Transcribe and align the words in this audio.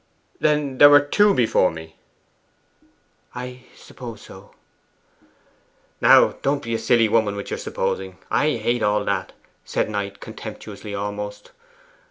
'Then 0.39 0.79
there 0.79 0.89
were 0.89 0.99
two 0.99 1.31
before 1.31 1.69
me? 1.69 1.95
'I 3.35 3.65
suppose 3.75 4.21
so.' 4.23 4.55
'Now, 6.01 6.37
don't 6.41 6.63
be 6.63 6.73
a 6.73 6.79
silly 6.79 7.07
woman 7.07 7.35
with 7.35 7.51
your 7.51 7.59
supposing 7.59 8.17
I 8.31 8.53
hate 8.55 8.81
all 8.81 9.05
that,' 9.05 9.33
said 9.63 9.91
Knight 9.91 10.19
contemptuously 10.19 10.95
almost. 10.95 11.51